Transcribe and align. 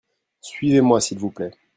suivez-moi 0.41 0.99
s'il 0.99 1.19
vous 1.19 1.29
plait. 1.29 1.53